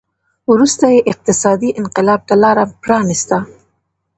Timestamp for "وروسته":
0.51-0.85